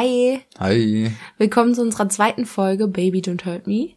[0.00, 0.40] Hi.
[0.60, 1.10] Hi.
[1.38, 3.94] Willkommen zu unserer zweiten Folge Baby Don't Hurt Me.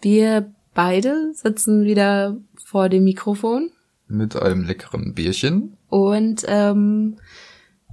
[0.00, 3.70] Wir beide sitzen wieder vor dem Mikrofon.
[4.08, 5.76] Mit einem leckeren Bierchen.
[5.88, 7.18] Und ähm,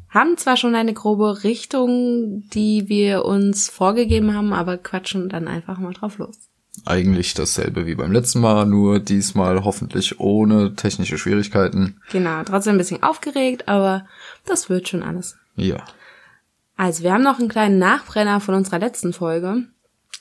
[0.09, 5.77] haben zwar schon eine grobe Richtung, die wir uns vorgegeben haben, aber quatschen dann einfach
[5.77, 6.35] mal drauf los.
[6.86, 12.01] Eigentlich dasselbe wie beim letzten Mal, nur diesmal hoffentlich ohne technische Schwierigkeiten.
[12.11, 14.07] Genau, trotzdem ein bisschen aufgeregt, aber
[14.43, 15.37] das wird schon alles.
[15.56, 15.86] Ja.
[16.83, 19.64] Also, wir haben noch einen kleinen Nachbrenner von unserer letzten Folge.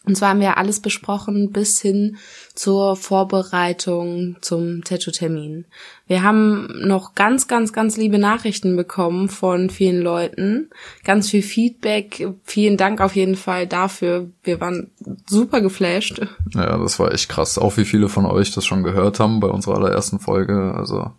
[0.04, 2.18] Und zwar haben wir alles besprochen bis hin
[2.54, 5.64] zur Vorbereitung zum Tattoo-Termin.
[6.06, 10.70] Wir haben noch ganz, ganz, ganz liebe Nachrichten bekommen von vielen Leuten.
[11.02, 12.28] Ganz viel Feedback.
[12.44, 14.30] Vielen Dank auf jeden Fall dafür.
[14.44, 14.92] Wir waren
[15.28, 16.20] super geflasht.
[16.54, 17.58] Ja, das war echt krass.
[17.58, 20.74] Auch wie viele von euch das schon gehört haben bei unserer allerersten Folge.
[20.76, 21.10] Also,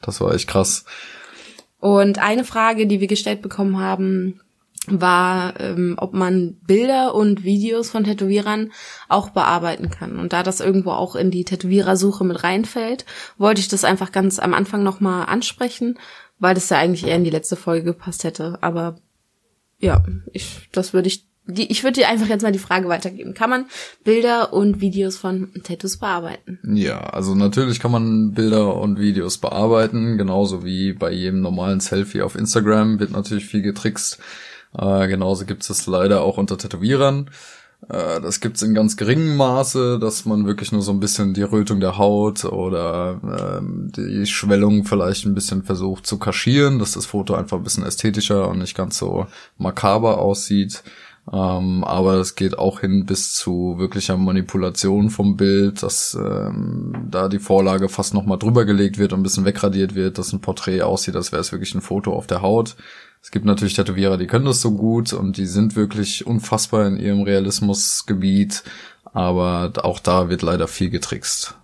[0.00, 0.84] das war echt krass.
[1.80, 4.38] Und eine Frage, die wir gestellt bekommen haben,
[4.88, 8.72] war, ähm, ob man Bilder und Videos von Tätowierern
[9.08, 10.18] auch bearbeiten kann.
[10.18, 13.04] Und da das irgendwo auch in die Tätowierersuche mit reinfällt,
[13.38, 15.98] wollte ich das einfach ganz am Anfang nochmal ansprechen,
[16.40, 18.58] weil das ja eigentlich eher in die letzte Folge gepasst hätte.
[18.60, 18.96] Aber
[19.78, 20.02] ja,
[20.32, 23.34] ich, das würde ich, die, ich würde dir einfach jetzt mal die Frage weitergeben.
[23.34, 23.66] Kann man
[24.02, 26.58] Bilder und Videos von Tattoos bearbeiten?
[26.74, 32.22] Ja, also natürlich kann man Bilder und Videos bearbeiten, genauso wie bei jedem normalen Selfie
[32.22, 34.18] auf Instagram wird natürlich viel getrickst
[34.76, 37.30] äh, genauso gibt es leider auch unter Tätowierern.
[37.88, 41.34] Äh, das gibt es in ganz geringem Maße, dass man wirklich nur so ein bisschen
[41.34, 43.20] die Rötung der Haut oder
[43.58, 47.84] ähm, die Schwellung vielleicht ein bisschen versucht zu kaschieren, dass das Foto einfach ein bisschen
[47.84, 49.26] ästhetischer und nicht ganz so
[49.58, 50.82] makaber aussieht.
[51.32, 57.28] Ähm, aber es geht auch hin bis zu wirklicher Manipulation vom Bild, dass ähm, da
[57.28, 60.82] die Vorlage fast nochmal drüber gelegt wird und ein bisschen wegradiert wird, dass ein Porträt
[60.82, 62.76] aussieht, als wäre es wirklich ein Foto auf der Haut.
[63.22, 66.98] Es gibt natürlich Tätowierer, die können das so gut und die sind wirklich unfassbar in
[66.98, 68.64] ihrem Realismusgebiet,
[69.04, 71.54] aber auch da wird leider viel getrickst.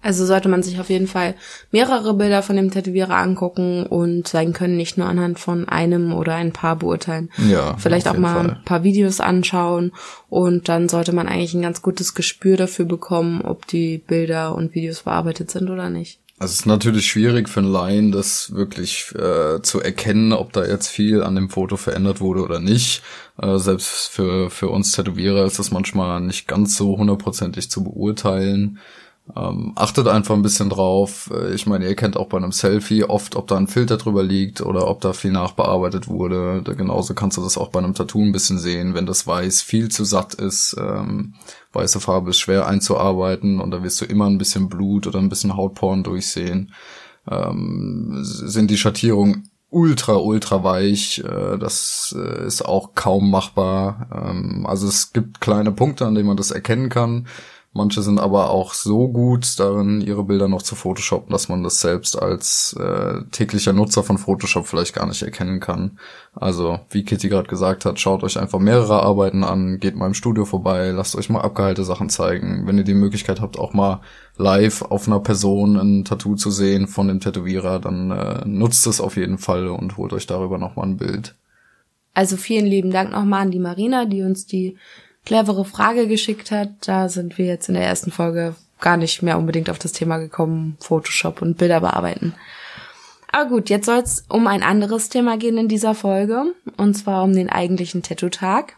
[0.00, 1.34] Also sollte man sich auf jeden Fall
[1.72, 6.34] mehrere Bilder von dem Tätowierer angucken und sein Können nicht nur anhand von einem oder
[6.36, 7.30] ein paar beurteilen.
[7.48, 7.76] Ja.
[7.78, 8.50] Vielleicht auch mal Fall.
[8.50, 9.92] ein paar Videos anschauen
[10.28, 14.74] und dann sollte man eigentlich ein ganz gutes Gespür dafür bekommen, ob die Bilder und
[14.74, 16.20] Videos bearbeitet sind oder nicht.
[16.40, 20.64] Also es ist natürlich schwierig für einen Laien, das wirklich äh, zu erkennen, ob da
[20.64, 23.02] jetzt viel an dem Foto verändert wurde oder nicht.
[23.42, 28.78] Äh, selbst für, für uns Tätowierer ist das manchmal nicht ganz so hundertprozentig zu beurteilen.
[29.36, 31.30] Ähm, achtet einfach ein bisschen drauf.
[31.32, 34.22] Äh, ich meine, ihr kennt auch bei einem Selfie oft, ob da ein Filter drüber
[34.22, 36.62] liegt oder ob da viel nachbearbeitet wurde.
[36.62, 38.94] Da genauso kannst du das auch bei einem Tattoo ein bisschen sehen.
[38.94, 41.34] Wenn das Weiß viel zu satt ist, ähm,
[41.72, 45.28] weiße Farbe ist schwer einzuarbeiten und da wirst du immer ein bisschen Blut oder ein
[45.28, 46.72] bisschen Hautporn durchsehen.
[47.30, 51.18] Ähm, sind die Schattierungen ultra, ultra weich.
[51.18, 54.08] Äh, das äh, ist auch kaum machbar.
[54.12, 57.26] Ähm, also es gibt kleine Punkte, an denen man das erkennen kann.
[57.72, 61.80] Manche sind aber auch so gut darin, ihre Bilder noch zu Photoshoppen, dass man das
[61.80, 65.98] selbst als äh, täglicher Nutzer von Photoshop vielleicht gar nicht erkennen kann.
[66.34, 70.14] Also, wie Kitty gerade gesagt hat, schaut euch einfach mehrere Arbeiten an, geht mal im
[70.14, 72.66] Studio vorbei, lasst euch mal abgeheilte Sachen zeigen.
[72.66, 74.00] Wenn ihr die Möglichkeit habt, auch mal
[74.38, 79.00] live auf einer Person ein Tattoo zu sehen von dem Tätowierer, dann äh, nutzt es
[79.00, 81.34] auf jeden Fall und holt euch darüber nochmal ein Bild.
[82.14, 84.78] Also vielen lieben Dank nochmal an die Marina, die uns die
[85.28, 86.70] clevere Frage geschickt hat.
[86.80, 90.16] Da sind wir jetzt in der ersten Folge gar nicht mehr unbedingt auf das Thema
[90.16, 92.34] gekommen, Photoshop und Bilder bearbeiten.
[93.30, 97.24] Aber gut, jetzt soll es um ein anderes Thema gehen in dieser Folge, und zwar
[97.24, 98.76] um den eigentlichen Tattoo-Tag,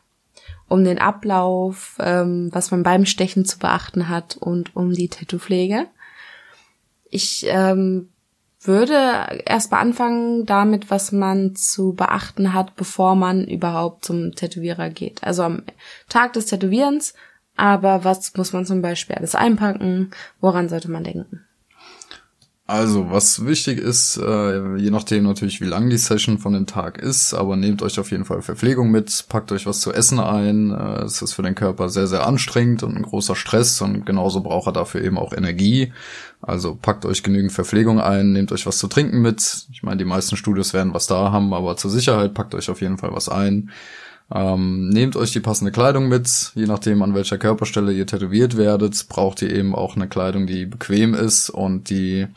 [0.69, 5.87] um den Ablauf, ähm, was man beim Stechen zu beachten hat und um die Tattoo-Pflege.
[7.10, 8.09] Ich ähm,
[8.62, 15.25] würde erstmal anfangen damit, was man zu beachten hat, bevor man überhaupt zum Tätowierer geht.
[15.25, 15.62] Also am
[16.09, 17.15] Tag des Tätowierens,
[17.56, 20.10] aber was muss man zum Beispiel alles einpacken?
[20.41, 21.45] Woran sollte man denken?
[22.71, 26.99] Also, was wichtig ist, äh, je nachdem natürlich, wie lang die Session von dem Tag
[26.99, 30.71] ist, aber nehmt euch auf jeden Fall Verpflegung mit, packt euch was zu essen ein.
[30.71, 34.41] Äh, es ist für den Körper sehr, sehr anstrengend und ein großer Stress und genauso
[34.41, 35.93] braucht er dafür eben auch Energie.
[36.43, 39.67] Also packt euch genügend Verpflegung ein, nehmt euch was zu trinken mit.
[39.72, 42.81] Ich meine, die meisten Studios werden was da haben, aber zur Sicherheit packt euch auf
[42.81, 43.72] jeden Fall was ein.
[44.33, 49.09] Ähm, nehmt euch die passende Kleidung mit, je nachdem an welcher Körperstelle ihr tätowiert werdet,
[49.09, 52.28] braucht ihr eben auch eine Kleidung, die bequem ist und die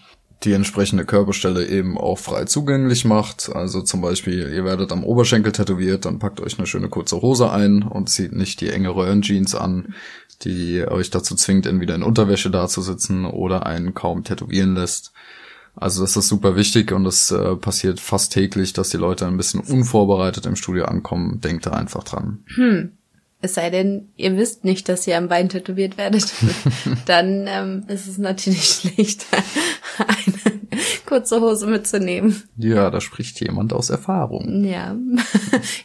[0.43, 3.49] die entsprechende Körperstelle eben auch frei zugänglich macht.
[3.53, 7.51] Also zum Beispiel, ihr werdet am Oberschenkel tätowiert, dann packt euch eine schöne kurze Hose
[7.51, 9.93] ein und zieht nicht die enge Röhrenjeans an,
[10.41, 15.13] die euch dazu zwingt, entweder in Unterwäsche dazusitzen oder einen kaum tätowieren lässt.
[15.75, 19.37] Also das ist super wichtig und es äh, passiert fast täglich, dass die Leute ein
[19.37, 21.41] bisschen unvorbereitet im Studio ankommen.
[21.41, 22.43] Denkt da einfach dran.
[22.55, 22.91] Hm.
[23.43, 26.31] Es sei denn, ihr wisst nicht, dass ihr am Bein tätowiert werdet.
[27.05, 28.63] Dann ähm, ist es natürlich
[28.95, 29.25] schlecht,
[29.97, 30.32] eine
[31.05, 32.43] kurze Hose mitzunehmen.
[32.57, 34.63] Ja, da spricht jemand aus Erfahrung.
[34.63, 34.95] Ja.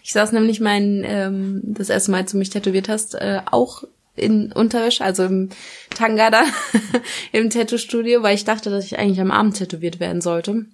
[0.02, 3.84] Ich saß nämlich mein, ähm, das erste Mal, als du mich tätowiert hast, äh, auch
[4.16, 5.50] in Unterwäsche, also im
[5.90, 6.42] Tanga da,
[7.32, 10.66] im Tattoo-Studio, weil ich dachte, dass ich eigentlich am Abend tätowiert werden sollte.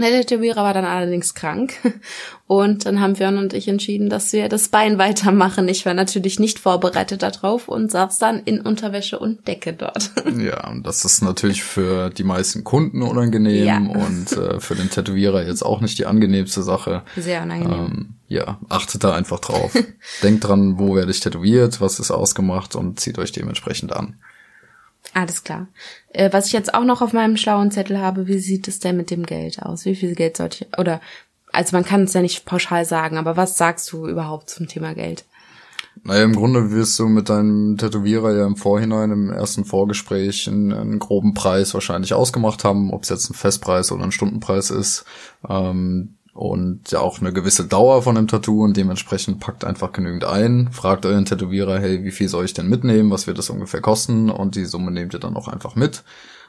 [0.00, 1.74] Der Tätowierer war dann allerdings krank
[2.46, 5.68] und dann haben Björn und ich entschieden, dass wir das Bein weitermachen.
[5.68, 10.10] Ich war natürlich nicht vorbereitet darauf und saß dann in Unterwäsche und Decke dort.
[10.38, 13.76] Ja, und das ist natürlich für die meisten Kunden unangenehm ja.
[14.06, 17.02] und äh, für den Tätowierer jetzt auch nicht die angenehmste Sache.
[17.16, 17.86] Sehr unangenehm.
[17.86, 19.72] Ähm, ja, achtet da einfach drauf.
[20.22, 24.16] Denkt dran, wo werde ich tätowiert, was ist ausgemacht und zieht euch dementsprechend an.
[25.18, 25.66] Alles klar.
[26.10, 28.96] Äh, was ich jetzt auch noch auf meinem schlauen Zettel habe, wie sieht es denn
[28.96, 29.84] mit dem Geld aus?
[29.84, 31.00] Wie viel Geld sollte ich, oder,
[31.50, 34.94] also man kann es ja nicht pauschal sagen, aber was sagst du überhaupt zum Thema
[34.94, 35.24] Geld?
[36.04, 40.72] Naja, im Grunde wirst du mit deinem Tätowierer ja im Vorhinein, im ersten Vorgespräch, einen,
[40.72, 45.04] einen groben Preis wahrscheinlich ausgemacht haben, ob es jetzt ein Festpreis oder ein Stundenpreis ist.
[45.48, 50.24] Ähm, und ja auch eine gewisse Dauer von dem Tattoo und dementsprechend packt einfach genügend
[50.24, 53.80] ein, fragt euren Tätowierer, hey, wie viel soll ich denn mitnehmen, was wird das ungefähr
[53.80, 56.04] kosten und die Summe nehmt ihr dann auch einfach mit.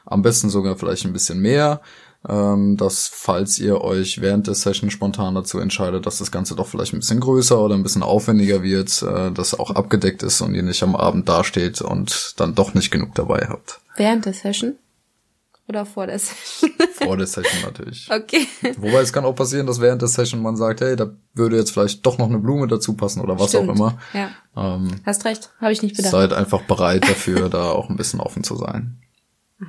[0.06, 1.80] Am besten sogar vielleicht ein bisschen mehr,
[2.28, 6.66] ähm, dass falls ihr euch während der Session spontan dazu entscheidet, dass das Ganze doch
[6.66, 10.54] vielleicht ein bisschen größer oder ein bisschen aufwendiger wird, äh, dass auch abgedeckt ist und
[10.54, 13.80] ihr nicht am Abend dasteht und dann doch nicht genug dabei habt.
[13.96, 14.76] Während der Session?
[15.70, 16.72] Oder vor der Session?
[16.94, 18.08] vor der Session natürlich.
[18.10, 18.44] Okay.
[18.76, 21.70] Wobei es kann auch passieren, dass während der Session man sagt, hey, da würde jetzt
[21.70, 23.70] vielleicht doch noch eine Blume dazu passen oder was Stimmt.
[23.70, 23.98] auch immer.
[24.12, 24.30] Ja.
[24.56, 26.10] Ähm, Hast recht, habe ich nicht bedacht.
[26.10, 28.98] Seid einfach bereit dafür, da auch ein bisschen offen zu sein.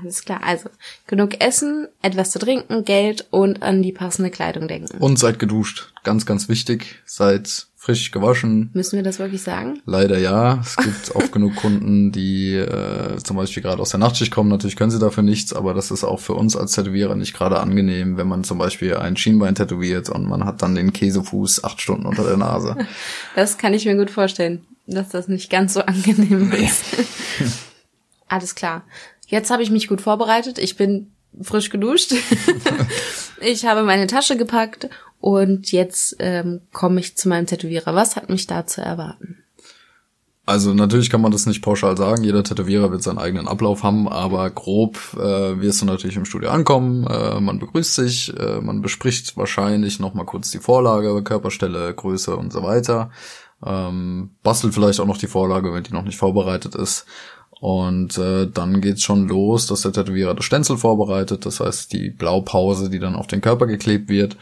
[0.01, 0.69] Alles klar, also
[1.05, 4.97] genug Essen, etwas zu trinken, Geld und an die passende Kleidung denken.
[4.97, 5.93] Und seid geduscht.
[6.03, 7.03] Ganz, ganz wichtig.
[7.05, 8.69] Seid frisch gewaschen.
[8.73, 9.81] Müssen wir das wirklich sagen?
[9.87, 10.59] Leider ja.
[10.61, 14.51] Es gibt auch genug Kunden, die äh, zum Beispiel gerade aus der Nachtschicht kommen.
[14.51, 17.59] Natürlich können sie dafür nichts, aber das ist auch für uns als Tätowierer nicht gerade
[17.59, 21.81] angenehm, wenn man zum Beispiel ein Schienbein tätowiert und man hat dann den Käsefuß acht
[21.81, 22.77] Stunden unter der Nase.
[23.35, 26.83] Das kann ich mir gut vorstellen, dass das nicht ganz so angenehm ist.
[28.27, 28.83] Alles klar.
[29.25, 30.59] Jetzt habe ich mich gut vorbereitet.
[30.59, 31.11] Ich bin
[31.41, 32.13] frisch geduscht.
[33.41, 34.89] ich habe meine Tasche gepackt
[35.21, 37.95] und jetzt ähm, komme ich zu meinem Tätowierer.
[37.95, 39.37] Was hat mich da zu erwarten?
[40.47, 42.23] Also natürlich kann man das nicht pauschal sagen.
[42.23, 46.49] Jeder Tätowierer wird seinen eigenen Ablauf haben, aber grob äh, wirst du natürlich im Studio
[46.49, 47.05] ankommen.
[47.05, 52.35] Äh, man begrüßt sich, äh, man bespricht wahrscheinlich noch mal kurz die Vorlage, Körperstelle, Größe
[52.35, 53.11] und so weiter.
[53.63, 57.05] Ähm, bastelt vielleicht auch noch die Vorlage, wenn die noch nicht vorbereitet ist.
[57.59, 62.09] Und äh, dann geht's schon los, dass der Tätowierer das Stenzel vorbereitet, das heißt die
[62.09, 64.35] Blaupause, die dann auf den Körper geklebt wird,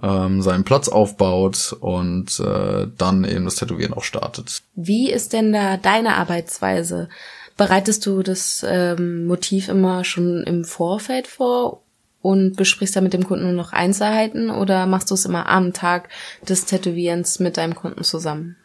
[0.00, 4.62] ähm, seinen Platz aufbaut und äh, dann eben das Tätowieren auch startet.
[4.74, 7.08] Wie ist denn da deine Arbeitsweise?
[7.56, 11.82] Bereitest du das ähm, Motiv immer schon im Vorfeld vor
[12.22, 15.72] und besprichst da mit dem Kunden nur noch Einzelheiten oder machst du es immer am
[15.72, 16.08] Tag
[16.48, 18.56] des Tätowierens mit deinem Kunden zusammen?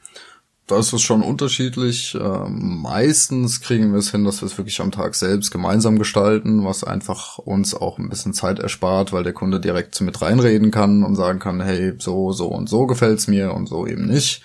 [0.67, 2.15] Da ist es schon unterschiedlich.
[2.19, 6.65] Ähm, meistens kriegen wir es hin, dass wir es wirklich am Tag selbst gemeinsam gestalten,
[6.65, 11.03] was einfach uns auch ein bisschen Zeit erspart, weil der Kunde direkt mit reinreden kann
[11.05, 14.41] und sagen kann, hey, so, so und so gefällt's mir und so eben nicht.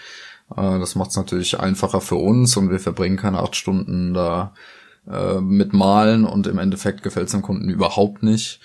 [0.57, 4.55] Äh, das macht es natürlich einfacher für uns und wir verbringen keine acht Stunden da
[5.11, 8.61] äh, mit Malen und im Endeffekt gefällt's dem Kunden überhaupt nicht.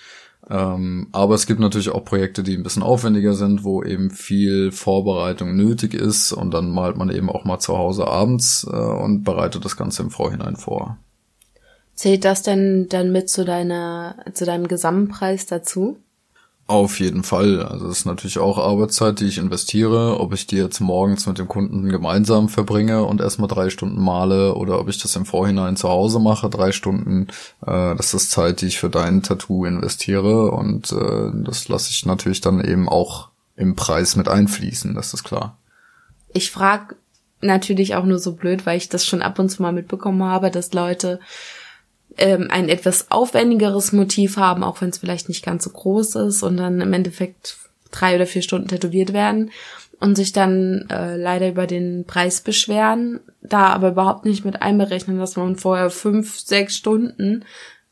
[0.50, 4.72] Ähm, aber es gibt natürlich auch Projekte, die ein bisschen aufwendiger sind, wo eben viel
[4.72, 9.24] Vorbereitung nötig ist und dann malt man eben auch mal zu Hause abends äh, und
[9.24, 10.98] bereitet das Ganze im Vorhinein vor.
[11.94, 15.98] Zählt das denn dann mit zu deiner, zu deinem Gesamtpreis dazu?
[16.68, 17.62] Auf jeden Fall.
[17.62, 20.20] Also es ist natürlich auch Arbeitszeit, die ich investiere.
[20.20, 24.54] Ob ich die jetzt morgens mit dem Kunden gemeinsam verbringe und erstmal drei Stunden male
[24.54, 27.28] oder ob ich das im Vorhinein zu Hause mache, drei Stunden,
[27.66, 32.04] äh, das ist Zeit, die ich für dein Tattoo investiere und äh, das lasse ich
[32.04, 35.56] natürlich dann eben auch im Preis mit einfließen, das ist klar.
[36.34, 36.96] Ich frage
[37.40, 40.50] natürlich auch nur so blöd, weil ich das schon ab und zu mal mitbekommen habe,
[40.50, 41.18] dass Leute
[42.18, 46.42] ähm, ein etwas aufwendigeres Motiv haben, auch wenn es vielleicht nicht ganz so groß ist
[46.42, 47.56] und dann im Endeffekt
[47.90, 49.50] drei oder vier Stunden tätowiert werden
[50.00, 55.18] und sich dann äh, leider über den Preis beschweren, da aber überhaupt nicht mit einberechnen,
[55.18, 57.44] dass man vorher fünf, sechs Stunden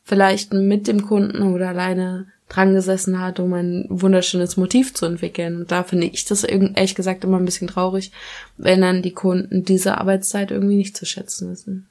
[0.03, 5.57] vielleicht mit dem Kunden oder alleine dran gesessen hat, um ein wunderschönes Motiv zu entwickeln.
[5.57, 8.11] Und da finde ich das ehrlich gesagt immer ein bisschen traurig,
[8.55, 11.87] wenn dann die Kunden diese Arbeitszeit irgendwie nicht zu schätzen wissen.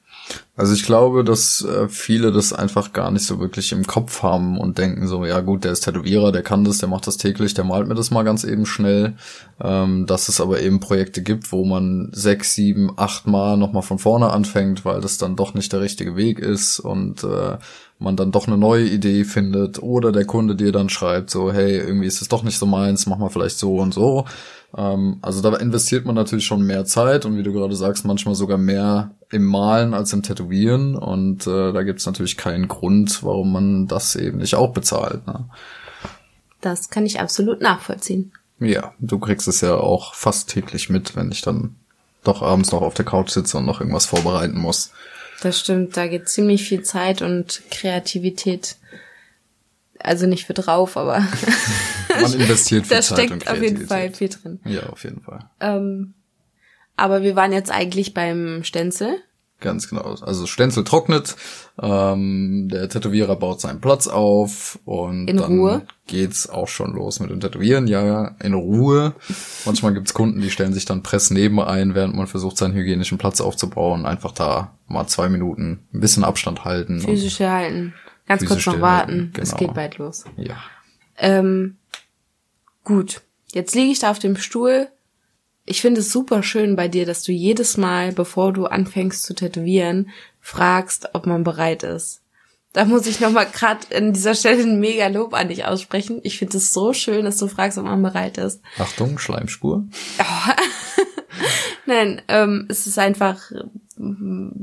[0.55, 4.57] Also ich glaube, dass äh, viele das einfach gar nicht so wirklich im Kopf haben
[4.57, 7.53] und denken so, ja gut, der ist Tätowierer, der kann das, der macht das täglich,
[7.53, 9.15] der malt mir das mal ganz eben schnell.
[9.61, 13.99] Ähm, dass es aber eben Projekte gibt, wo man sechs, sieben, acht Mal nochmal von
[13.99, 17.57] vorne anfängt, weil das dann doch nicht der richtige Weg ist und äh,
[17.99, 21.77] man dann doch eine neue Idee findet oder der Kunde dir dann schreibt so, hey,
[21.77, 24.25] irgendwie ist es doch nicht so meins, mach mal vielleicht so und so.
[24.75, 28.35] Ähm, also da investiert man natürlich schon mehr Zeit und wie du gerade sagst, manchmal
[28.35, 33.23] sogar mehr im Malen als im Tätowieren und äh, da gibt es natürlich keinen Grund,
[33.23, 35.25] warum man das eben nicht auch bezahlt.
[35.27, 35.45] Ne?
[36.61, 38.31] Das kann ich absolut nachvollziehen.
[38.59, 41.75] Ja, du kriegst es ja auch fast täglich mit, wenn ich dann
[42.23, 44.91] doch abends noch auf der Couch sitze und noch irgendwas vorbereiten muss.
[45.41, 48.77] Das stimmt, da geht ziemlich viel Zeit und Kreativität.
[49.99, 51.21] Also nicht für drauf, aber
[52.21, 54.59] man investiert viel da Zeit steckt auf jeden Fall viel drin.
[54.65, 55.39] Ja, auf jeden Fall.
[55.59, 56.13] Ähm,
[56.95, 59.17] aber wir waren jetzt eigentlich beim Stenzel.
[59.59, 60.03] Ganz genau.
[60.21, 61.35] Also Stenzel trocknet,
[61.81, 65.81] ähm, der Tätowierer baut seinen Platz auf und In dann Ruhe?
[66.05, 67.87] geht's auch schon los mit dem Tätowieren.
[67.87, 69.15] Ja, in Ruhe.
[69.65, 73.17] Manchmal gibt's Kunden, die stellen sich dann Press neben ein, während man versucht, seinen hygienischen
[73.17, 74.05] Platz aufzubauen.
[74.05, 76.99] Einfach da mal zwei Minuten ein bisschen Abstand halten.
[76.99, 77.95] Physisch halten.
[78.27, 79.31] Ganz kurz noch warten.
[79.31, 79.59] stillhalten, Es genau.
[79.59, 80.25] geht bald los.
[80.35, 80.57] Ja.
[81.17, 81.77] Ähm,
[82.87, 83.21] gut.
[83.51, 84.87] Jetzt liege ich da auf dem Stuhl.
[85.65, 89.35] Ich finde es super schön bei dir, dass du jedes Mal, bevor du anfängst zu
[89.35, 92.21] tätowieren, fragst, ob man bereit ist.
[92.71, 96.21] Da muss ich nochmal gerade an dieser Stelle ein mega Lob an dich aussprechen.
[96.23, 98.61] Ich finde es so schön, dass du fragst, ob man bereit ist.
[98.77, 99.83] Achtung, Schleimspur.
[101.85, 103.51] Nein, ähm, es ist einfach,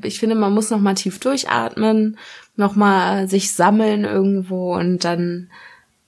[0.03, 2.19] ich finde, man muss nochmal tief durchatmen,
[2.57, 5.51] nochmal sich sammeln irgendwo und dann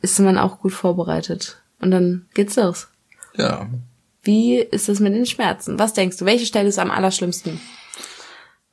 [0.01, 1.59] ist man auch gut vorbereitet.
[1.81, 2.89] Und dann geht's los.
[3.37, 3.69] Ja.
[4.23, 5.79] Wie ist es mit den Schmerzen?
[5.79, 6.25] Was denkst du?
[6.25, 7.61] Welche Stelle ist am allerschlimmsten?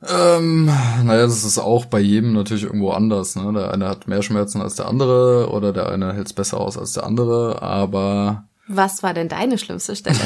[0.06, 3.36] Ähm, naja, das ist auch bei jedem natürlich irgendwo anders.
[3.36, 3.52] Ne?
[3.54, 6.92] Der eine hat mehr Schmerzen als der andere oder der eine hält's besser aus als
[6.92, 10.18] der andere, aber Was war denn deine schlimmste Stelle?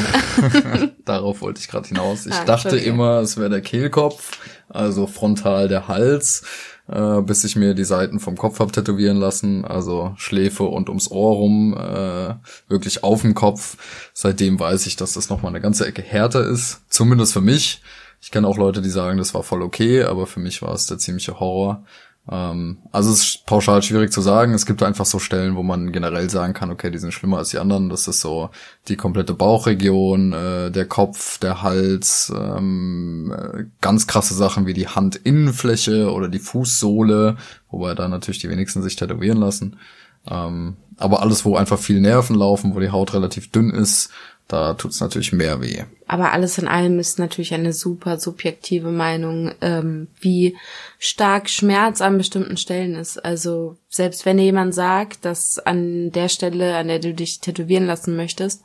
[1.05, 2.27] Darauf wollte ich gerade hinaus.
[2.27, 6.43] Ich Ah, dachte immer, es wäre der Kehlkopf, also frontal der Hals,
[6.89, 11.11] äh, bis ich mir die Seiten vom Kopf hab tätowieren lassen, also Schläfe und ums
[11.11, 12.35] Ohr rum, äh,
[12.69, 13.77] wirklich auf dem Kopf.
[14.13, 17.83] Seitdem weiß ich, dass das nochmal eine ganze Ecke härter ist, zumindest für mich.
[18.21, 20.87] Ich kenne auch Leute, die sagen, das war voll okay, aber für mich war es
[20.87, 21.85] der ziemliche Horror.
[22.31, 24.53] Ähm, also es ist pauschal schwierig zu sagen.
[24.55, 27.51] Es gibt einfach so Stellen, wo man generell sagen kann, okay, die sind schlimmer als
[27.51, 27.89] die anderen.
[27.89, 28.51] Das ist so
[28.89, 34.89] die komplette Bauchregion, äh, der Kopf, der Hals, ähm, äh, ganz krasse Sachen wie die
[34.89, 37.37] Handinnenfläche oder die Fußsohle,
[37.71, 39.77] wobei da natürlich die wenigsten sich tätowieren lassen.
[40.31, 44.11] Ähm, aber alles, wo einfach viel Nerven laufen, wo die Haut relativ dünn ist,
[44.49, 45.85] da tut's natürlich mehr weh.
[46.07, 50.57] Aber alles in allem ist natürlich eine super subjektive Meinung, ähm, wie
[50.99, 53.23] stark Schmerz an bestimmten Stellen ist.
[53.23, 57.87] Also selbst wenn dir jemand sagt, dass an der Stelle, an der du dich tätowieren
[57.87, 58.63] lassen möchtest,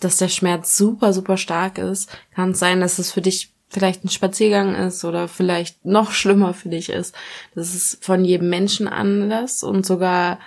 [0.00, 4.04] dass der Schmerz super, super stark ist, kann es sein, dass es für dich vielleicht
[4.04, 7.14] ein Spaziergang ist oder vielleicht noch schlimmer für dich ist.
[7.54, 10.40] Das ist von jedem Menschen anders und sogar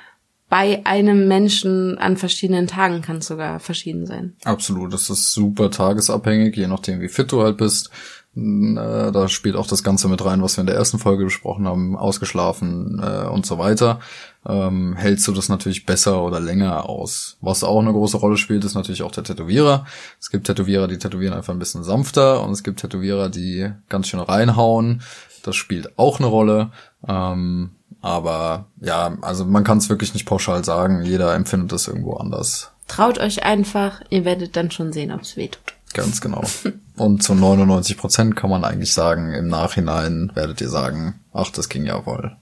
[0.53, 4.35] bei einem Menschen an verschiedenen Tagen kann es sogar verschieden sein.
[4.43, 7.89] Absolut, das ist super tagesabhängig, je nachdem wie fit du halt bist.
[8.35, 11.67] Äh, Da spielt auch das Ganze mit rein, was wir in der ersten Folge besprochen
[11.67, 13.99] haben, ausgeschlafen äh, und so weiter.
[14.45, 17.35] Ähm, hältst du das natürlich besser oder länger aus.
[17.41, 19.87] Was auch eine große Rolle spielt, ist natürlich auch der Tätowierer.
[20.19, 24.07] Es gibt Tätowierer, die tätowieren einfach ein bisschen sanfter und es gibt Tätowierer, die ganz
[24.07, 25.01] schön reinhauen.
[25.41, 26.69] Das spielt auch eine Rolle.
[27.07, 31.03] Ähm, aber ja, also man kann es wirklich nicht pauschal sagen.
[31.03, 32.71] Jeder empfindet das irgendwo anders.
[32.87, 35.73] Traut euch einfach, ihr werdet dann schon sehen, ob es weh tut.
[35.93, 36.43] Ganz genau.
[36.95, 41.69] Und zu 99 Prozent kann man eigentlich sagen, im Nachhinein werdet ihr sagen, ach, das
[41.69, 42.35] ging ja wohl.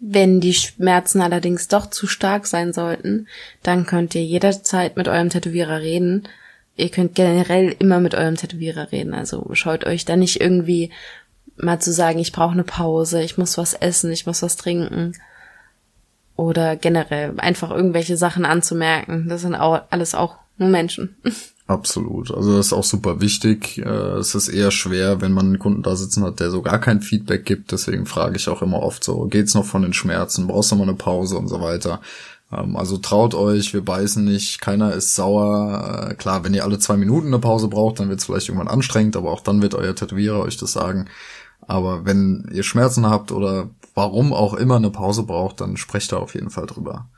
[0.00, 3.26] Wenn die Schmerzen allerdings doch zu stark sein sollten,
[3.62, 6.28] dann könnt ihr jederzeit mit eurem Tätowierer reden.
[6.76, 9.12] Ihr könnt generell immer mit eurem Tätowierer reden.
[9.12, 10.90] Also schaut euch da nicht irgendwie
[11.60, 15.12] mal zu sagen, ich brauche eine Pause, ich muss was essen, ich muss was trinken.
[16.36, 19.28] Oder generell einfach irgendwelche Sachen anzumerken.
[19.28, 21.16] Das sind auch alles auch nur Menschen.
[21.66, 22.32] Absolut.
[22.34, 23.76] Also das ist auch super wichtig.
[23.78, 23.82] Äh,
[24.18, 27.02] Es ist eher schwer, wenn man einen Kunden da sitzen hat, der so gar kein
[27.02, 27.72] Feedback gibt.
[27.72, 30.46] Deswegen frage ich auch immer oft so, geht's noch von den Schmerzen?
[30.46, 32.00] Brauchst du mal eine Pause und so weiter?
[32.50, 36.08] Ähm, Also traut euch, wir beißen nicht, keiner ist sauer.
[36.10, 38.68] Äh, Klar, wenn ihr alle zwei Minuten eine Pause braucht, dann wird es vielleicht irgendwann
[38.72, 41.06] anstrengend, aber auch dann wird euer Tätowierer euch das sagen.
[41.68, 46.16] Aber wenn ihr Schmerzen habt oder warum auch immer eine Pause braucht, dann sprecht da
[46.16, 47.08] auf jeden Fall drüber.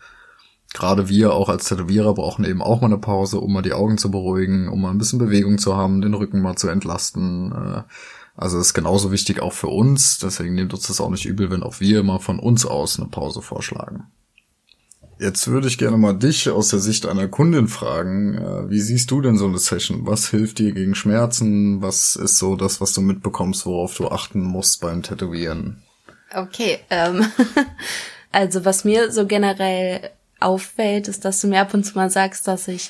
[0.74, 3.96] gerade wir auch als Tätowierer brauchen eben auch mal eine Pause, um mal die Augen
[3.96, 7.52] zu beruhigen, um mal ein bisschen Bewegung zu haben, den Rücken mal zu entlasten.
[7.52, 7.82] Äh,
[8.36, 10.18] also ist genauso wichtig auch für uns.
[10.18, 13.08] Deswegen nehmt uns das auch nicht übel, wenn auch wir mal von uns aus eine
[13.08, 14.04] Pause vorschlagen.
[15.20, 18.38] Jetzt würde ich gerne mal dich aus der Sicht einer Kundin fragen.
[18.38, 20.06] Äh, wie siehst du denn so eine Session?
[20.06, 21.82] Was hilft dir gegen Schmerzen?
[21.82, 25.82] Was ist so das, was du mitbekommst, worauf du achten musst beim Tätowieren?
[26.32, 27.26] Okay, ähm,
[28.32, 30.08] also was mir so generell
[30.38, 32.88] auffällt, ist, dass du mir ab und zu mal sagst, dass ich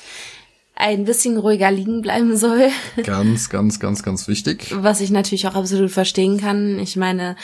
[0.81, 2.69] ein bisschen ruhiger liegen bleiben soll.
[3.03, 4.73] Ganz, ganz, ganz, ganz wichtig.
[4.75, 6.79] Was ich natürlich auch absolut verstehen kann.
[6.79, 7.35] Ich meine,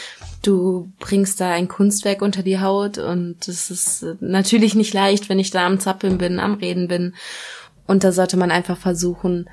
[0.42, 5.38] du bringst da ein Kunstwerk unter die Haut und es ist natürlich nicht leicht, wenn
[5.38, 7.14] ich da am Zappeln bin, am Reden bin.
[7.86, 9.48] Und da sollte man einfach versuchen,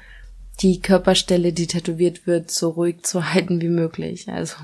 [0.60, 4.28] die Körperstelle, die tätowiert wird, so ruhig zu halten wie möglich.
[4.28, 4.56] Also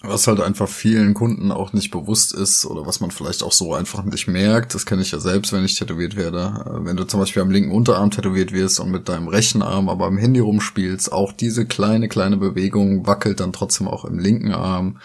[0.00, 3.74] was halt einfach vielen Kunden auch nicht bewusst ist oder was man vielleicht auch so
[3.74, 6.64] einfach nicht merkt, das kenne ich ja selbst, wenn ich tätowiert werde.
[6.66, 9.88] Äh, wenn du zum Beispiel am linken Unterarm tätowiert wirst und mit deinem rechten Arm
[9.88, 14.52] aber am Handy rumspielst, auch diese kleine, kleine Bewegung wackelt dann trotzdem auch im linken
[14.52, 14.98] Arm.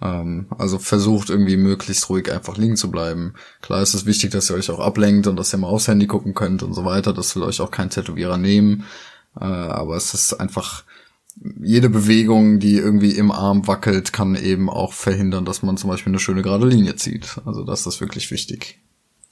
[0.00, 3.34] Ähm, also versucht irgendwie möglichst ruhig einfach liegen zu bleiben.
[3.60, 6.08] Klar ist es wichtig, dass ihr euch auch ablenkt und dass ihr mal aufs Handy
[6.08, 7.12] gucken könnt und so weiter.
[7.12, 8.86] Das will euch auch kein Tätowierer nehmen.
[9.40, 10.82] Äh, aber es ist einfach
[11.60, 16.10] jede Bewegung, die irgendwie im Arm wackelt, kann eben auch verhindern, dass man zum Beispiel
[16.10, 17.40] eine schöne gerade Linie zieht.
[17.44, 18.80] Also das ist wirklich wichtig.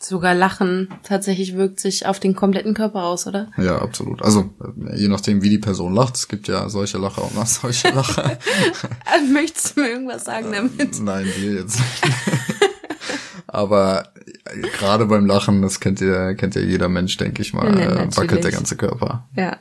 [0.02, 3.50] Sogar Lachen tatsächlich wirkt sich auf den kompletten Körper aus, oder?
[3.59, 4.23] Ja, absolut.
[4.23, 4.49] Also
[4.97, 6.16] je nachdem, wie die Person lacht.
[6.16, 8.38] Es gibt ja solche Lacher und solche Lacher.
[9.33, 11.00] Möchtest du mir irgendwas sagen damit?
[11.00, 12.14] Nein, dir jetzt nicht.
[13.47, 14.09] Aber
[14.78, 18.45] gerade beim Lachen, das kennt ihr, kennt ja jeder Mensch, denke ich mal, ja, wackelt
[18.45, 19.28] der ganze Körper.
[19.37, 19.59] Ja.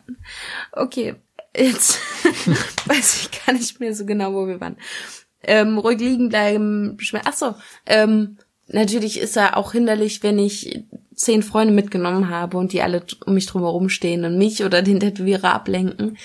[0.72, 1.16] Okay,
[1.56, 2.00] jetzt
[2.86, 4.78] weiß ich gar nicht mehr so genau, wo wir waren.
[5.42, 6.98] Ähm, ruhig liegen bleiben.
[7.24, 8.38] Ach so, ähm,
[8.68, 10.84] natürlich ist er auch hinderlich, wenn ich
[11.16, 15.00] zehn Freunde mitgenommen habe und die alle um mich drumherum stehen und mich oder den
[15.00, 16.18] Tätowierer ablenken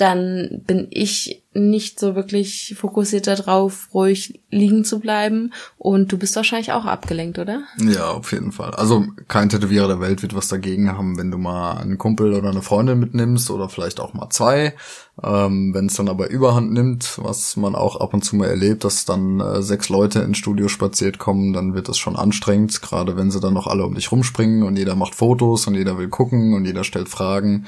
[0.00, 5.52] dann bin ich nicht so wirklich fokussiert darauf, ruhig liegen zu bleiben.
[5.76, 7.64] Und du bist wahrscheinlich auch abgelenkt, oder?
[7.78, 8.70] Ja, auf jeden Fall.
[8.70, 12.50] Also kein Tätowierer der Welt wird was dagegen haben, wenn du mal einen Kumpel oder
[12.50, 14.74] eine Freundin mitnimmst oder vielleicht auch mal zwei.
[15.22, 18.84] Ähm, wenn es dann aber überhand nimmt, was man auch ab und zu mal erlebt,
[18.84, 23.16] dass dann äh, sechs Leute ins Studio spaziert kommen, dann wird das schon anstrengend, gerade
[23.16, 26.08] wenn sie dann noch alle um dich rumspringen und jeder macht Fotos und jeder will
[26.08, 27.66] gucken und jeder stellt Fragen.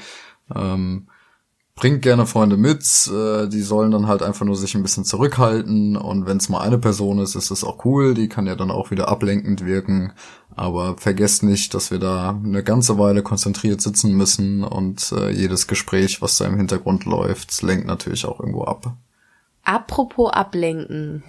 [0.55, 1.07] Ähm,
[1.75, 5.97] bringt gerne Freunde mit, äh, die sollen dann halt einfach nur sich ein bisschen zurückhalten
[5.97, 8.71] und wenn es mal eine Person ist, ist es auch cool, die kann ja dann
[8.71, 10.13] auch wieder ablenkend wirken,
[10.55, 15.67] aber vergesst nicht, dass wir da eine ganze Weile konzentriert sitzen müssen und äh, jedes
[15.67, 18.95] Gespräch, was da im Hintergrund läuft, lenkt natürlich auch irgendwo ab.
[19.65, 21.23] Apropos ablenken.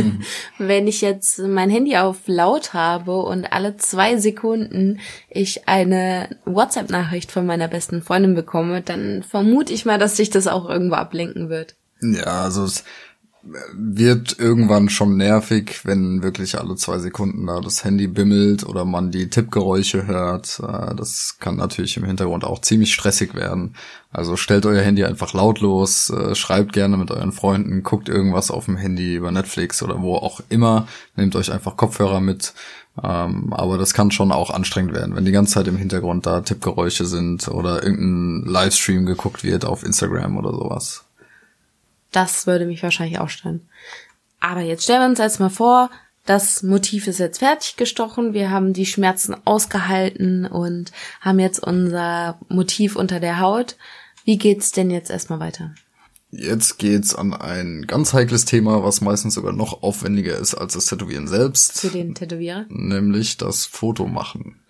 [0.58, 7.30] Wenn ich jetzt mein Handy auf laut habe und alle zwei Sekunden ich eine WhatsApp-Nachricht
[7.30, 11.50] von meiner besten Freundin bekomme, dann vermute ich mal, dass sich das auch irgendwo ablenken
[11.50, 11.74] wird.
[12.00, 12.84] Ja, also es
[13.74, 19.10] wird irgendwann schon nervig, wenn wirklich alle zwei Sekunden da das Handy bimmelt oder man
[19.10, 20.60] die Tippgeräusche hört.
[20.60, 23.74] Äh, das kann natürlich im Hintergrund auch ziemlich stressig werden.
[24.10, 28.64] Also stellt euer Handy einfach lautlos, äh, schreibt gerne mit euren Freunden, guckt irgendwas auf
[28.64, 30.86] dem Handy über Netflix oder wo auch immer.
[31.16, 32.54] Nehmt euch einfach Kopfhörer mit.
[33.02, 36.42] Ähm, aber das kann schon auch anstrengend werden, wenn die ganze Zeit im Hintergrund da
[36.42, 41.04] Tippgeräusche sind oder irgendein Livestream geguckt wird auf Instagram oder sowas.
[42.14, 43.68] Das würde mich wahrscheinlich auch stören.
[44.38, 45.90] Aber jetzt stellen wir uns jetzt mal vor,
[46.26, 52.38] das Motiv ist jetzt fertig gestochen, wir haben die Schmerzen ausgehalten und haben jetzt unser
[52.48, 53.76] Motiv unter der Haut.
[54.24, 55.74] Wie geht's denn jetzt erstmal weiter?
[56.30, 60.86] Jetzt geht's an ein ganz heikles Thema, was meistens sogar noch aufwendiger ist als das
[60.86, 61.76] Tätowieren selbst.
[61.76, 62.66] Zu den Tätowierer?
[62.68, 64.60] Nämlich das Foto machen.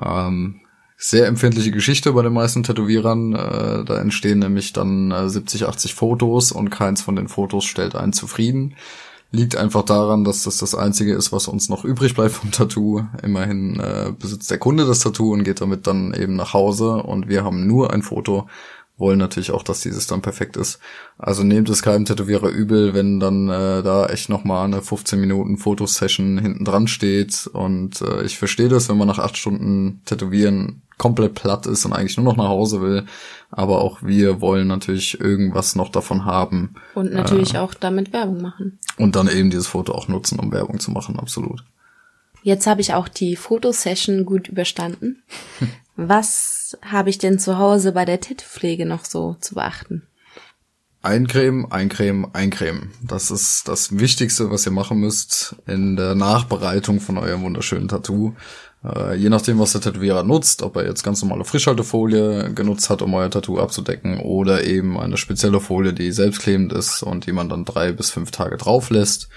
[0.00, 0.60] Ähm,
[1.02, 3.32] sehr empfindliche Geschichte bei den meisten Tätowierern.
[3.32, 7.94] Äh, da entstehen nämlich dann äh, 70, 80 Fotos und keins von den Fotos stellt
[7.94, 8.76] einen zufrieden.
[9.32, 13.04] Liegt einfach daran, dass das das Einzige ist, was uns noch übrig bleibt vom Tattoo.
[13.22, 17.28] Immerhin äh, besitzt der Kunde das Tattoo und geht damit dann eben nach Hause und
[17.28, 18.48] wir haben nur ein Foto,
[19.00, 20.78] wollen natürlich auch, dass dieses dann perfekt ist.
[21.18, 25.56] Also nehmt es keinem Tätowierer übel, wenn dann äh, da echt nochmal eine 15 Minuten
[25.56, 27.48] Fotosession hinten dran steht.
[27.52, 31.94] Und äh, ich verstehe das, wenn man nach acht Stunden Tätowieren komplett platt ist und
[31.94, 33.06] eigentlich nur noch nach Hause will.
[33.50, 36.74] Aber auch wir wollen natürlich irgendwas noch davon haben.
[36.94, 38.78] Und natürlich äh, auch damit Werbung machen.
[38.98, 41.64] Und dann eben dieses Foto auch nutzen, um Werbung zu machen, absolut.
[42.42, 45.22] Jetzt habe ich auch die Fotosession gut überstanden.
[45.96, 50.02] Was habe ich denn zu Hause bei der Titpflege noch so zu beachten?
[51.02, 52.90] Eincremen, eincremen, eincremen.
[53.02, 58.34] Das ist das Wichtigste, was ihr machen müsst in der Nachbereitung von eurem wunderschönen Tattoo.
[58.84, 63.00] Äh, je nachdem, was der Tätowierer nutzt, ob er jetzt ganz normale Frischhaltefolie genutzt hat,
[63.00, 67.48] um euer Tattoo abzudecken, oder eben eine spezielle Folie, die selbstklebend ist und die man
[67.48, 69.28] dann drei bis fünf Tage drauf lässt.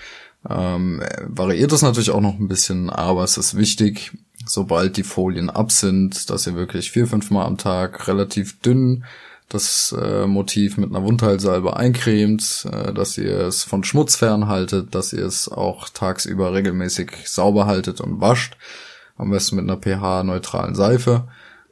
[0.50, 4.12] Ähm, variiert es natürlich auch noch ein bisschen, aber es ist wichtig,
[4.45, 9.03] sobald die Folien ab sind, dass ihr wirklich vier, fünf Mal am Tag relativ dünn
[9.49, 15.13] das äh, Motiv mit einer Wundheilsalbe eincremt, äh, dass ihr es von Schmutz fernhaltet, dass
[15.13, 18.58] ihr es auch tagsüber regelmäßig sauber haltet und wascht.
[19.15, 21.27] Am besten mit einer pH-neutralen Seife.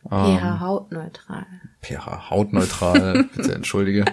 [0.08, 1.46] pH-hautneutral.
[1.82, 4.06] pH-hautneutral, bitte entschuldige.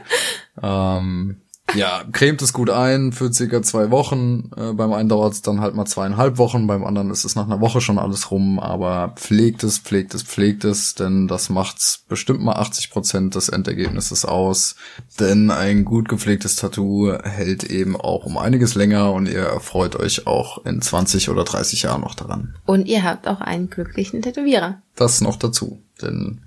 [0.62, 1.42] ähm,
[1.74, 4.50] ja, cremt es gut ein für circa zwei Wochen.
[4.56, 7.46] Äh, beim einen dauert es dann halt mal zweieinhalb Wochen, beim anderen ist es nach
[7.46, 12.04] einer Woche schon alles rum, aber pflegt es, pflegt es, pflegt es, denn das macht's
[12.08, 14.76] bestimmt mal 80 Prozent des Endergebnisses aus.
[15.20, 20.26] Denn ein gut gepflegtes Tattoo hält eben auch um einiges länger und ihr erfreut euch
[20.26, 22.54] auch in 20 oder 30 Jahren noch daran.
[22.66, 24.82] Und ihr habt auch einen glücklichen Tätowierer.
[24.94, 26.40] Das noch dazu, denn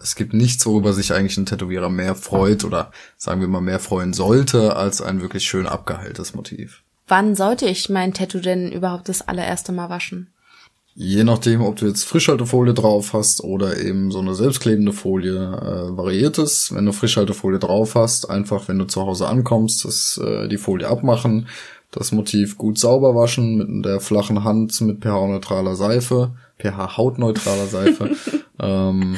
[0.00, 3.80] es gibt nichts, worüber sich eigentlich ein Tätowierer mehr freut oder sagen wir mal mehr
[3.80, 6.82] freuen sollte, als ein wirklich schön abgeheiltes Motiv.
[7.08, 10.28] Wann sollte ich mein Tattoo denn überhaupt das allererste Mal waschen?
[10.94, 15.96] Je nachdem, ob du jetzt Frischhaltefolie drauf hast oder eben so eine selbstklebende Folie, äh,
[15.96, 16.74] variiert es.
[16.74, 20.88] Wenn du Frischhaltefolie drauf hast, einfach wenn du zu Hause ankommst, das, äh, die Folie
[20.88, 21.46] abmachen,
[21.92, 28.10] das Motiv gut sauber waschen mit der flachen Hand mit pH-neutraler Seife, pH-hautneutraler Seife.
[28.60, 29.16] ähm,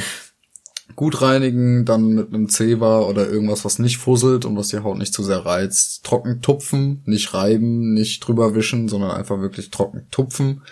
[0.97, 4.99] gut reinigen, dann mit einem Zewa oder irgendwas, was nicht fusselt und was die Haut
[4.99, 6.05] nicht zu sehr reizt.
[6.05, 10.63] Trocken tupfen, nicht reiben, nicht drüber wischen, sondern einfach wirklich trocken tupfen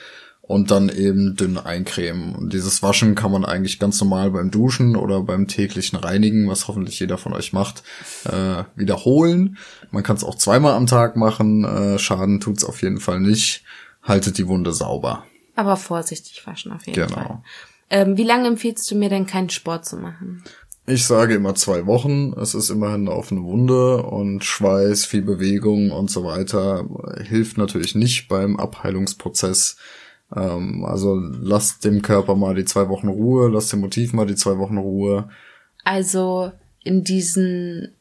[0.42, 2.34] und dann eben dünn eincremen.
[2.34, 6.68] Und dieses Waschen kann man eigentlich ganz normal beim Duschen oder beim täglichen Reinigen, was
[6.68, 7.82] hoffentlich jeder von euch macht,
[8.24, 9.58] äh, wiederholen.
[9.90, 11.64] Man kann es auch zweimal am Tag machen.
[11.64, 13.62] Äh, Schaden tut's auf jeden Fall nicht.
[14.02, 15.24] Haltet die Wunde sauber.
[15.54, 17.14] Aber vorsichtig waschen auf jeden Genau.
[17.14, 17.42] Fall.
[17.90, 20.44] Ähm, wie lange empfiehlst du mir denn keinen Sport zu machen?
[20.86, 22.32] Ich sage immer zwei Wochen.
[22.40, 26.86] Es ist immerhin eine offene Wunde und Schweiß, viel Bewegung und so weiter
[27.22, 29.76] hilft natürlich nicht beim Abheilungsprozess.
[30.34, 34.34] Ähm, also lasst dem Körper mal die zwei Wochen Ruhe, lasst dem Motiv mal die
[34.34, 35.28] zwei Wochen Ruhe.
[35.84, 36.52] Also
[36.84, 37.94] in diesen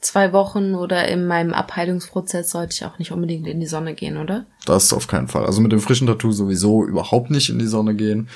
[0.00, 4.16] zwei Wochen oder in meinem Abheilungsprozess sollte ich auch nicht unbedingt in die Sonne gehen,
[4.16, 4.46] oder?
[4.66, 5.44] Das auf keinen Fall.
[5.46, 8.28] Also mit dem frischen Tattoo sowieso überhaupt nicht in die Sonne gehen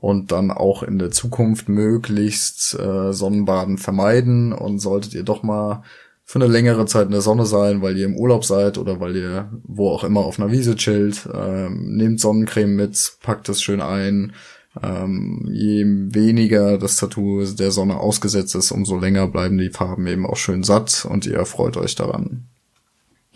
[0.00, 5.82] und dann auch in der Zukunft möglichst äh, Sonnenbaden vermeiden und solltet ihr doch mal
[6.24, 9.16] für eine längere Zeit in der Sonne sein, weil ihr im Urlaub seid oder weil
[9.16, 13.80] ihr wo auch immer auf einer Wiese chillt, ähm, nehmt Sonnencreme mit, packt es schön
[13.80, 14.34] ein.
[14.82, 20.26] Ähm, je weniger das Tattoo der Sonne ausgesetzt ist, umso länger bleiben die Farben eben
[20.26, 22.48] auch schön satt und ihr erfreut euch daran.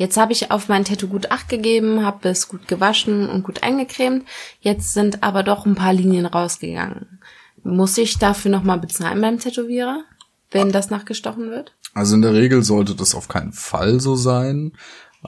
[0.03, 3.63] Jetzt habe ich auf mein Tattoo gut Acht gegeben, habe es gut gewaschen und gut
[3.63, 4.27] eingecremt.
[4.61, 7.21] Jetzt sind aber doch ein paar Linien rausgegangen.
[7.63, 10.03] Muss ich dafür nochmal bezahlen beim Tätowierer,
[10.51, 11.77] wenn das nachgestochen wird?
[11.95, 14.73] Also in der Regel sollte das auf keinen Fall so sein.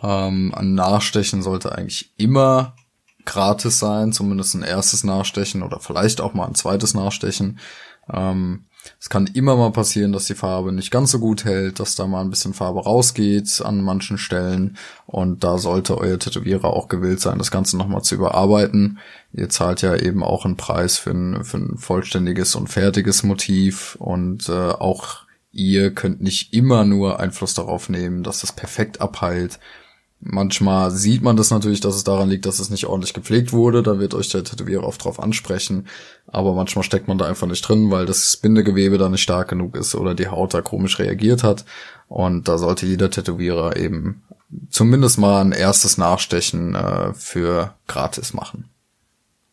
[0.03, 2.75] Ähm, ein Nachstechen sollte eigentlich immer
[3.25, 7.61] gratis sein, zumindest ein erstes Nachstechen oder vielleicht auch mal ein zweites Nachstechen.
[8.13, 8.65] Ähm,
[9.01, 12.07] es kann immer mal passieren, dass die Farbe nicht ganz so gut hält, dass da
[12.07, 17.21] mal ein bisschen Farbe rausgeht an manchen Stellen und da sollte euer Tätowierer auch gewillt
[17.21, 18.99] sein, das Ganze nochmal zu überarbeiten.
[19.33, 23.97] Ihr zahlt ja eben auch einen Preis für ein, für ein vollständiges und fertiges Motiv
[23.99, 29.61] und äh, auch ihr könnt nicht immer nur Einfluss darauf nehmen, dass das perfekt abheilt.
[30.27, 33.83] Manchmal sieht man das natürlich, dass es daran liegt, dass es nicht ordentlich gepflegt wurde.
[33.83, 35.87] Da wird euch der Tätowierer oft drauf ansprechen.
[36.29, 39.77] Aber manchmal steckt man da einfach nicht drin, weil das Bindegewebe da nicht stark genug
[39.77, 41.67] ist oder die Haut da komisch reagiert hat.
[42.09, 44.23] Und da sollte jeder Tätowierer eben
[44.71, 48.71] zumindest mal ein erstes Nachstechen äh, für gratis machen.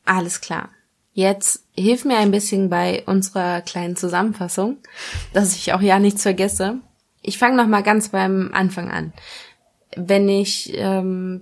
[0.05, 0.69] Alles klar.
[1.11, 4.77] Jetzt hilf mir ein bisschen bei unserer kleinen Zusammenfassung,
[5.33, 6.79] dass ich auch ja nichts vergesse.
[7.21, 9.11] Ich fange noch mal ganz beim Anfang an.
[9.95, 11.41] Wenn ich ähm,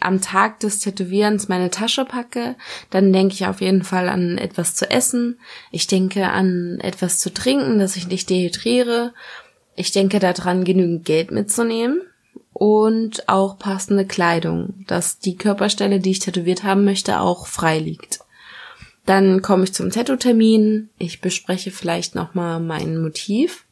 [0.00, 2.56] am Tag des Tätowierens meine Tasche packe,
[2.90, 5.38] dann denke ich auf jeden Fall an etwas zu essen.
[5.70, 9.12] Ich denke an etwas zu trinken, dass ich nicht dehydriere.
[9.76, 12.02] Ich denke daran, genügend Geld mitzunehmen
[12.52, 18.20] und auch passende Kleidung, dass die Körperstelle, die ich tätowiert haben möchte, auch frei liegt.
[19.06, 20.90] Dann komme ich zum Tattoo-Termin.
[20.98, 23.64] Ich bespreche vielleicht nochmal mein Motiv.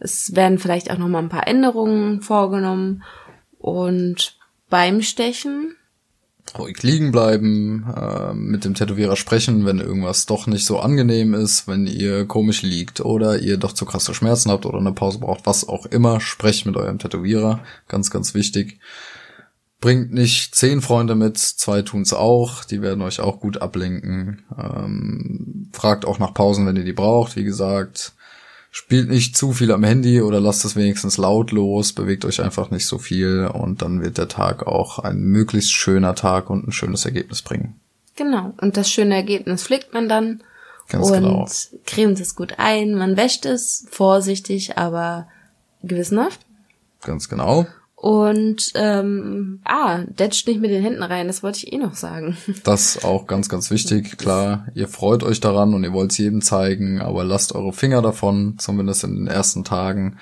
[0.00, 3.04] Es werden vielleicht auch nochmal ein paar Änderungen vorgenommen.
[3.62, 4.36] Und
[4.68, 5.76] beim Stechen
[6.58, 11.68] ruhig liegen bleiben, äh, mit dem Tätowierer sprechen, wenn irgendwas doch nicht so angenehm ist,
[11.68, 15.46] wenn ihr komisch liegt oder ihr doch zu krasse Schmerzen habt oder eine Pause braucht,
[15.46, 18.80] was auch immer, sprecht mit eurem Tätowierer, ganz, ganz wichtig.
[19.80, 24.44] Bringt nicht zehn Freunde mit, zwei tun's auch, die werden euch auch gut ablenken.
[24.58, 28.12] Ähm, fragt auch nach Pausen, wenn ihr die braucht, wie gesagt.
[28.74, 32.86] Spielt nicht zu viel am Handy oder lasst es wenigstens lautlos, bewegt euch einfach nicht
[32.86, 37.04] so viel und dann wird der Tag auch ein möglichst schöner Tag und ein schönes
[37.04, 37.78] Ergebnis bringen.
[38.16, 38.54] Genau.
[38.62, 40.42] Und das schöne Ergebnis pflegt man dann
[40.88, 41.46] Ganz und genau.
[41.84, 42.94] cremt es gut ein.
[42.94, 45.28] Man wäscht es vorsichtig, aber
[45.82, 46.40] gewissenhaft.
[47.02, 47.66] Ganz genau.
[48.02, 52.36] Und ähm, ah, detscht nicht mit den Händen rein, das wollte ich eh noch sagen.
[52.64, 54.18] Das auch ganz, ganz wichtig.
[54.18, 58.02] Klar, ihr freut euch daran und ihr wollt es jedem zeigen, aber lasst eure Finger
[58.02, 60.18] davon, zumindest in den ersten Tagen.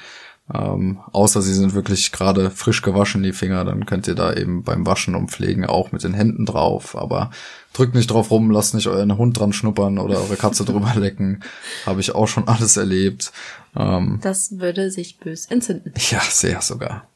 [0.53, 4.63] Ähm, außer sie sind wirklich gerade frisch gewaschen, die Finger, dann könnt ihr da eben
[4.63, 6.95] beim Waschen und Pflegen auch mit den Händen drauf.
[6.95, 7.31] Aber
[7.73, 11.41] drückt nicht drauf rum, lasst nicht euren Hund dran schnuppern oder eure Katze drüber lecken.
[11.87, 13.33] Habe ich auch schon alles erlebt.
[13.75, 15.95] Ähm, Das würde sich bös entzünden.
[16.11, 17.09] ja, sehr sogar.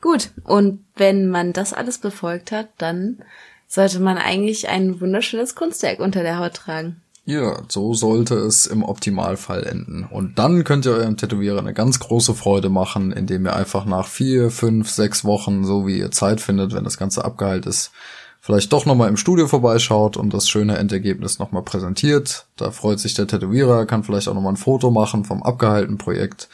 [0.00, 3.18] Gut, und wenn man das alles befolgt hat, dann
[3.66, 7.02] sollte man eigentlich ein wunderschönes Kunstwerk unter der Haut tragen.
[7.26, 10.04] Ja, so sollte es im Optimalfall enden.
[10.10, 14.08] Und dann könnt ihr eurem Tätowierer eine ganz große Freude machen, indem ihr einfach nach
[14.08, 17.92] vier, fünf, sechs Wochen, so wie ihr Zeit findet, wenn das Ganze abgeheilt ist,
[18.40, 22.46] vielleicht doch nochmal im Studio vorbeischaut und das schöne Endergebnis nochmal präsentiert.
[22.56, 26.48] Da freut sich der Tätowierer, kann vielleicht auch nochmal ein Foto machen vom abgeheilten Projekt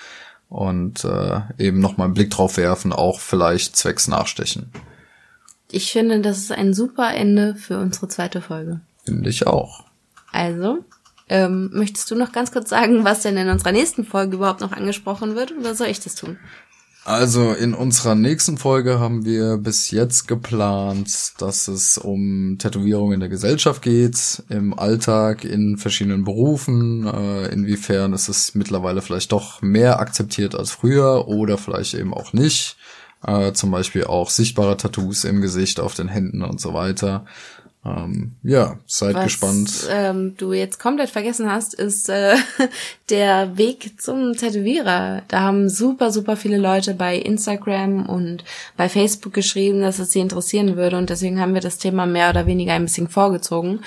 [0.49, 4.71] und äh, eben nochmal einen Blick drauf werfen, auch vielleicht zwecks Nachstechen.
[5.71, 8.81] Ich finde, das ist ein super Ende für unsere zweite Folge.
[9.05, 9.85] Finde ich auch.
[10.31, 10.85] Also,
[11.29, 14.73] ähm, möchtest du noch ganz kurz sagen, was denn in unserer nächsten Folge überhaupt noch
[14.73, 16.39] angesprochen wird, oder soll ich das tun?
[17.07, 23.21] Also in unserer nächsten Folge haben wir bis jetzt geplant, dass es um Tätowierung in
[23.21, 27.07] der Gesellschaft geht, im Alltag, in verschiedenen Berufen.
[27.07, 32.33] Äh, inwiefern ist es mittlerweile vielleicht doch mehr akzeptiert als früher oder vielleicht eben auch
[32.33, 32.77] nicht.
[33.25, 37.25] Äh, zum Beispiel auch sichtbare Tattoos im Gesicht, auf den Händen und so weiter.
[37.87, 39.89] Ähm, ja, seid Was gespannt.
[39.91, 42.35] ähm, du jetzt komplett vergessen hast, ist äh,
[43.11, 45.23] der Weg zum Tätowierer.
[45.29, 48.45] Da haben super, super viele Leute bei Instagram und
[48.77, 50.97] bei Facebook geschrieben, dass es sie interessieren würde.
[50.97, 53.81] Und deswegen haben wir das Thema mehr oder weniger ein bisschen vorgezogen.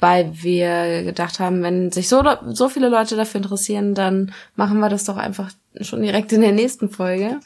[0.00, 4.90] Weil wir gedacht haben, wenn sich so, so viele Leute dafür interessieren, dann machen wir
[4.90, 7.40] das doch einfach schon direkt in der nächsten Folge.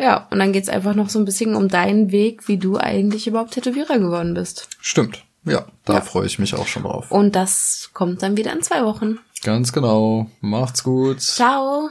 [0.00, 3.26] Ja, und dann geht's einfach noch so ein bisschen um deinen Weg, wie du eigentlich
[3.26, 4.68] überhaupt Tätowierer geworden bist.
[4.80, 5.24] Stimmt.
[5.44, 6.00] Ja, da Ja.
[6.00, 7.10] freue ich mich auch schon drauf.
[7.10, 9.18] Und das kommt dann wieder in zwei Wochen.
[9.42, 10.26] Ganz genau.
[10.40, 11.20] Macht's gut.
[11.20, 11.90] Ciao!